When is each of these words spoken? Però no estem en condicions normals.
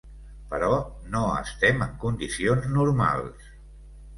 Però 0.53 0.69
no 1.15 1.21
estem 1.41 1.85
en 1.87 1.93
condicions 2.07 2.67
normals. 2.79 3.49